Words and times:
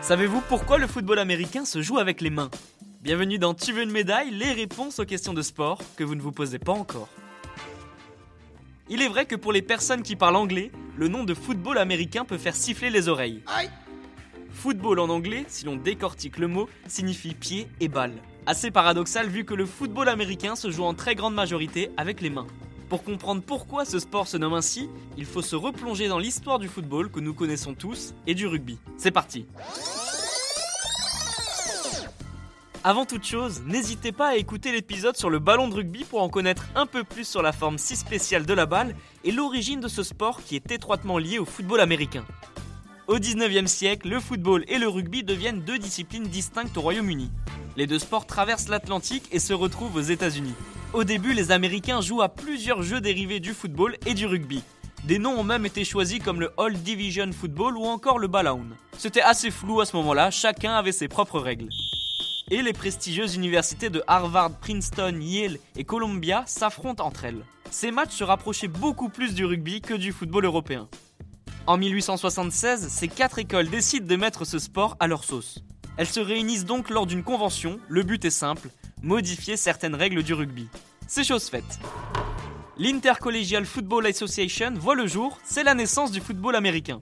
Savez-vous 0.00 0.40
pourquoi 0.48 0.78
le 0.78 0.86
football 0.86 1.18
américain 1.18 1.66
se 1.66 1.82
joue 1.82 1.98
avec 1.98 2.22
les 2.22 2.30
mains 2.30 2.50
Bienvenue 3.02 3.38
dans 3.38 3.52
Tu 3.52 3.72
veux 3.72 3.82
une 3.82 3.90
médaille 3.90 4.30
Les 4.30 4.52
réponses 4.52 4.98
aux 4.98 5.04
questions 5.04 5.34
de 5.34 5.42
sport 5.42 5.80
que 5.96 6.04
vous 6.04 6.14
ne 6.14 6.22
vous 6.22 6.32
posez 6.32 6.58
pas 6.58 6.72
encore. 6.72 7.08
Il 8.88 9.02
est 9.02 9.08
vrai 9.08 9.26
que 9.26 9.36
pour 9.36 9.52
les 9.52 9.60
personnes 9.60 10.02
qui 10.02 10.16
parlent 10.16 10.36
anglais, 10.36 10.72
le 10.96 11.08
nom 11.08 11.24
de 11.24 11.34
football 11.34 11.76
américain 11.76 12.24
peut 12.24 12.38
faire 12.38 12.56
siffler 12.56 12.88
les 12.88 13.08
oreilles. 13.08 13.42
Football 14.50 14.98
en 15.00 15.10
anglais, 15.10 15.44
si 15.46 15.66
l'on 15.66 15.76
décortique 15.76 16.38
le 16.38 16.48
mot, 16.48 16.70
signifie 16.86 17.34
pied 17.34 17.68
et 17.80 17.88
balle. 17.88 18.14
Assez 18.46 18.70
paradoxal 18.70 19.28
vu 19.28 19.44
que 19.44 19.52
le 19.52 19.66
football 19.66 20.08
américain 20.08 20.56
se 20.56 20.70
joue 20.70 20.84
en 20.84 20.94
très 20.94 21.14
grande 21.14 21.34
majorité 21.34 21.90
avec 21.98 22.22
les 22.22 22.30
mains. 22.30 22.46
Pour 22.88 23.04
comprendre 23.04 23.42
pourquoi 23.42 23.84
ce 23.84 23.98
sport 23.98 24.26
se 24.26 24.38
nomme 24.38 24.54
ainsi, 24.54 24.88
il 25.18 25.26
faut 25.26 25.42
se 25.42 25.56
replonger 25.56 26.08
dans 26.08 26.18
l'histoire 26.18 26.58
du 26.58 26.68
football 26.68 27.10
que 27.10 27.20
nous 27.20 27.34
connaissons 27.34 27.74
tous 27.74 28.14
et 28.26 28.34
du 28.34 28.46
rugby. 28.46 28.78
C'est 28.96 29.10
parti 29.10 29.44
Avant 32.84 33.04
toute 33.04 33.24
chose, 33.24 33.62
n'hésitez 33.66 34.12
pas 34.12 34.28
à 34.28 34.36
écouter 34.36 34.72
l'épisode 34.72 35.16
sur 35.16 35.28
le 35.28 35.38
ballon 35.38 35.68
de 35.68 35.74
rugby 35.74 36.04
pour 36.04 36.22
en 36.22 36.30
connaître 36.30 36.66
un 36.74 36.86
peu 36.86 37.04
plus 37.04 37.28
sur 37.28 37.42
la 37.42 37.52
forme 37.52 37.76
si 37.76 37.94
spéciale 37.94 38.46
de 38.46 38.54
la 38.54 38.64
balle 38.64 38.94
et 39.22 39.32
l'origine 39.32 39.80
de 39.80 39.88
ce 39.88 40.02
sport 40.02 40.42
qui 40.42 40.56
est 40.56 40.70
étroitement 40.70 41.18
lié 41.18 41.38
au 41.38 41.44
football 41.44 41.80
américain. 41.80 42.24
Au 43.06 43.18
19e 43.18 43.66
siècle, 43.66 44.08
le 44.08 44.20
football 44.20 44.64
et 44.68 44.78
le 44.78 44.88
rugby 44.88 45.22
deviennent 45.24 45.60
deux 45.60 45.78
disciplines 45.78 46.26
distinctes 46.26 46.76
au 46.78 46.80
Royaume-Uni. 46.80 47.30
Les 47.76 47.86
deux 47.86 47.98
sports 47.98 48.26
traversent 48.26 48.68
l'Atlantique 48.68 49.28
et 49.30 49.38
se 49.38 49.52
retrouvent 49.52 49.96
aux 49.96 50.00
États-Unis. 50.00 50.54
Au 50.94 51.04
début, 51.04 51.34
les 51.34 51.50
Américains 51.50 52.00
jouent 52.00 52.22
à 52.22 52.30
plusieurs 52.30 52.82
jeux 52.82 53.02
dérivés 53.02 53.40
du 53.40 53.52
football 53.52 53.96
et 54.06 54.14
du 54.14 54.24
rugby. 54.24 54.62
Des 55.04 55.18
noms 55.18 55.38
ont 55.38 55.44
même 55.44 55.66
été 55.66 55.84
choisis 55.84 56.18
comme 56.18 56.40
le 56.40 56.50
All 56.56 56.72
Division 56.72 57.30
Football 57.30 57.76
ou 57.76 57.84
encore 57.84 58.18
le 58.18 58.26
Balloon. 58.26 58.66
C'était 58.96 59.20
assez 59.20 59.50
flou 59.50 59.82
à 59.82 59.86
ce 59.86 59.94
moment-là, 59.96 60.30
chacun 60.30 60.74
avait 60.74 60.92
ses 60.92 61.06
propres 61.06 61.40
règles. 61.40 61.68
Et 62.50 62.62
les 62.62 62.72
prestigieuses 62.72 63.36
universités 63.36 63.90
de 63.90 64.02
Harvard, 64.06 64.58
Princeton, 64.60 65.18
Yale 65.20 65.58
et 65.76 65.84
Columbia 65.84 66.44
s'affrontent 66.46 67.04
entre 67.04 67.26
elles. 67.26 67.44
Ces 67.70 67.90
matchs 67.90 68.14
se 68.14 68.24
rapprochaient 68.24 68.66
beaucoup 68.66 69.10
plus 69.10 69.34
du 69.34 69.44
rugby 69.44 69.82
que 69.82 69.94
du 69.94 70.10
football 70.10 70.46
européen. 70.46 70.88
En 71.66 71.76
1876, 71.76 72.88
ces 72.88 73.08
quatre 73.08 73.38
écoles 73.38 73.68
décident 73.68 74.06
de 74.06 74.16
mettre 74.16 74.46
ce 74.46 74.58
sport 74.58 74.96
à 75.00 75.06
leur 75.06 75.24
sauce. 75.24 75.58
Elles 75.98 76.06
se 76.06 76.20
réunissent 76.20 76.64
donc 76.64 76.88
lors 76.88 77.06
d'une 77.06 77.24
convention, 77.24 77.78
le 77.88 78.02
but 78.02 78.24
est 78.24 78.30
simple, 78.30 78.70
modifier 79.02 79.56
certaines 79.56 79.94
règles 79.94 80.22
du 80.22 80.34
rugby. 80.34 80.68
C'est 81.10 81.24
chose 81.24 81.48
faite. 81.48 81.80
L'Intercollegial 82.76 83.64
Football 83.64 84.06
Association 84.06 84.74
voit 84.74 84.94
le 84.94 85.06
jour, 85.06 85.38
c'est 85.42 85.64
la 85.64 85.72
naissance 85.72 86.12
du 86.12 86.20
football 86.20 86.54
américain. 86.54 87.00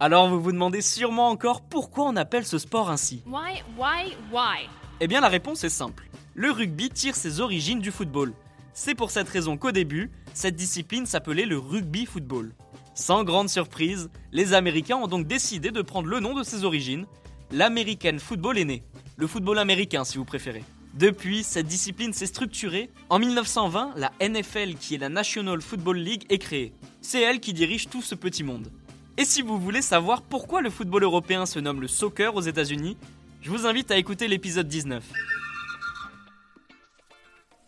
Alors 0.00 0.28
vous 0.28 0.40
vous 0.40 0.50
demandez 0.50 0.80
sûrement 0.80 1.28
encore 1.28 1.62
pourquoi 1.62 2.06
on 2.06 2.16
appelle 2.16 2.44
ce 2.44 2.58
sport 2.58 2.90
ainsi. 2.90 3.22
Why, 3.24 3.62
why, 3.78 4.16
why? 4.32 4.68
Eh 4.98 5.06
bien 5.06 5.20
la 5.20 5.28
réponse 5.28 5.62
est 5.62 5.68
simple. 5.68 6.10
Le 6.34 6.50
rugby 6.50 6.90
tire 6.90 7.14
ses 7.14 7.38
origines 7.38 7.78
du 7.78 7.92
football. 7.92 8.32
C'est 8.74 8.96
pour 8.96 9.12
cette 9.12 9.28
raison 9.28 9.56
qu'au 9.56 9.70
début, 9.70 10.10
cette 10.34 10.56
discipline 10.56 11.06
s'appelait 11.06 11.46
le 11.46 11.58
rugby 11.58 12.04
football. 12.04 12.52
Sans 12.96 13.22
grande 13.22 13.48
surprise, 13.48 14.10
les 14.32 14.54
Américains 14.54 14.96
ont 14.96 15.06
donc 15.06 15.28
décidé 15.28 15.70
de 15.70 15.82
prendre 15.82 16.08
le 16.08 16.18
nom 16.18 16.34
de 16.34 16.42
ses 16.42 16.64
origines. 16.64 17.06
L'American 17.52 18.18
Football 18.18 18.58
est 18.58 18.64
né. 18.64 18.82
Le 19.16 19.28
football 19.28 19.60
américain 19.60 20.02
si 20.02 20.18
vous 20.18 20.24
préférez. 20.24 20.64
Depuis, 20.94 21.44
cette 21.44 21.66
discipline 21.66 22.12
s'est 22.12 22.26
structurée. 22.26 22.90
En 23.08 23.18
1920, 23.18 23.94
la 23.96 24.12
NFL, 24.20 24.74
qui 24.74 24.96
est 24.96 24.98
la 24.98 25.08
National 25.08 25.60
Football 25.60 25.98
League, 25.98 26.26
est 26.28 26.38
créée. 26.38 26.72
C'est 27.00 27.20
elle 27.20 27.40
qui 27.40 27.52
dirige 27.52 27.88
tout 27.88 28.02
ce 28.02 28.14
petit 28.14 28.42
monde. 28.42 28.70
Et 29.16 29.24
si 29.24 29.42
vous 29.42 29.58
voulez 29.58 29.82
savoir 29.82 30.22
pourquoi 30.22 30.62
le 30.62 30.70
football 30.70 31.04
européen 31.04 31.46
se 31.46 31.58
nomme 31.58 31.80
le 31.80 31.88
soccer 31.88 32.34
aux 32.34 32.40
États-Unis, 32.40 32.96
je 33.42 33.50
vous 33.50 33.66
invite 33.66 33.90
à 33.90 33.96
écouter 33.96 34.28
l'épisode 34.28 34.66
19. 34.66 35.04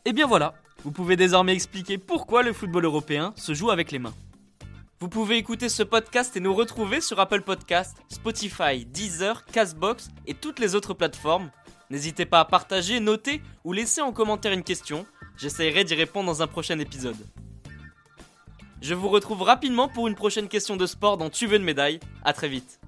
Et 0.05 0.13
bien 0.13 0.27
voilà, 0.27 0.55
vous 0.85 0.91
pouvez 0.91 1.17
désormais 1.17 1.55
expliquer 1.55 1.97
pourquoi 1.97 2.43
le 2.43 2.53
football 2.53 2.85
européen 2.85 3.35
se 3.37 3.55
joue 3.55 3.71
avec 3.71 3.93
les 3.93 4.01
mains. 4.01 4.15
Vous 4.99 5.09
pouvez 5.09 5.37
écouter 5.37 5.69
ce 5.69 5.83
podcast 5.83 6.37
et 6.37 6.41
nous 6.41 6.55
retrouver 6.55 7.01
sur 7.01 7.21
Apple 7.21 7.43
Podcast, 7.43 7.97
Spotify, 8.09 8.85
Deezer, 8.85 9.45
Castbox 9.47 10.11
et 10.27 10.35
toutes 10.35 10.59
les 10.59 10.75
autres 10.75 10.95
plateformes. 10.95 11.51
N'hésitez 11.93 12.25
pas 12.25 12.41
à 12.41 12.47
partager, 12.47 13.01
noter 13.01 13.43
ou 13.65 13.75
laisser 13.75 14.01
en 14.01 14.13
commentaire 14.13 14.53
une 14.53 14.63
question. 14.63 15.05
J'essaierai 15.37 15.85
d'y 15.85 15.95
répondre 15.95 16.27
dans 16.27 16.41
un 16.41 16.47
prochain 16.47 16.79
épisode. 16.79 17.19
Je 18.81 18.95
vous 18.95 19.11
retrouve 19.11 19.43
rapidement 19.43 19.89
pour 19.89 20.09
une 20.09 20.15
prochaine 20.15 20.49
question 20.49 20.77
de 20.77 20.87
sport 20.87 21.19
dans 21.19 21.29
Tu 21.29 21.47
veux 21.47 21.59
une 21.59 21.65
médaille. 21.65 22.01
A 22.25 22.33
très 22.33 22.49
vite. 22.49 22.81